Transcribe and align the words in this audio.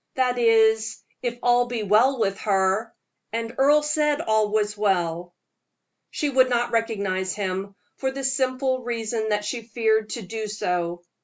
that 0.15 0.39
is, 0.39 0.97
if 1.21 1.37
all 1.43 1.67
be 1.67 1.83
well 1.83 2.17
with 2.19 2.35
her; 2.39 2.91
and 3.31 3.53
Earle 3.59 3.83
said 3.83 4.19
all 4.19 4.49
was 4.49 4.75
well." 4.75 5.35
She 6.09 6.27
would 6.27 6.49
not 6.49 6.71
recognize 6.71 7.35
him, 7.35 7.75
for 7.97 8.09
the 8.09 8.23
simple 8.23 8.81
reason 8.81 9.29
that 9.29 9.45
she 9.45 9.61
feared 9.61 10.09
to 10.09 10.23
do 10.23 10.47
so. 10.47 11.03